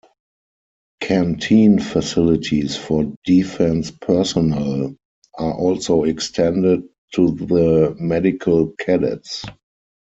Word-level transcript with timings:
Canteen 1.01 1.77
facilities 1.77 2.75
for 2.75 3.13
defence 3.23 3.91
personnel 3.91 4.95
are 5.37 5.53
also 5.53 6.05
extended 6.05 6.89
to 7.13 7.29
the 7.35 7.95
Medical 7.99 8.71
Cadets. 8.79 9.45